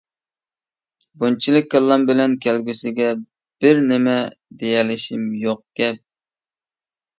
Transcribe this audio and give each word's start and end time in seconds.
بۇنچىلىك 1.23 1.67
كاللام 1.73 2.07
بىلەن 2.11 2.33
كەلگۈسىگە 2.47 3.11
بىر 3.67 3.83
نېمە 3.93 4.17
دېيەلىشىم 4.65 5.31
يوق 5.47 5.65
گەپ. 5.83 6.05